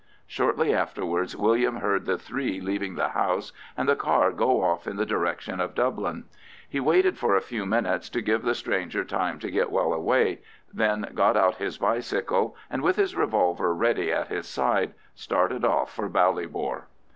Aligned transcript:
Shortly 0.25 0.73
afterwards 0.73 1.37
William 1.37 1.75
heard 1.75 2.07
the 2.07 2.17
three 2.17 2.59
leaving 2.59 2.95
the 2.95 3.09
house 3.09 3.53
and 3.77 3.87
the 3.87 3.95
car 3.95 4.31
go 4.31 4.63
off 4.63 4.87
in 4.87 4.95
the 4.95 5.05
direction 5.05 5.59
of 5.61 5.75
Dublin. 5.75 6.23
He 6.67 6.79
waited 6.79 7.19
for 7.19 7.35
a 7.35 7.39
few 7.41 7.67
minutes 7.67 8.09
to 8.09 8.21
give 8.23 8.41
the 8.41 8.55
stranger 8.55 9.03
time 9.05 9.37
to 9.37 9.51
get 9.51 9.69
well 9.71 9.93
away, 9.93 10.39
then 10.73 11.11
got 11.13 11.37
out 11.37 11.57
his 11.57 11.77
bicycle, 11.77 12.55
and 12.67 12.81
with 12.81 12.95
his 12.95 13.15
revolver 13.15 13.75
ready 13.75 14.09
in 14.09 14.25
his 14.25 14.57
right 14.59 14.77
hand, 14.87 14.93
started 15.13 15.63
off 15.63 15.93
for 15.93 16.09
Ballybor. 16.09 16.87